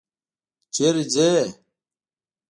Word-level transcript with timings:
چیرته 0.73 1.03
ځئ؟ 1.13 1.39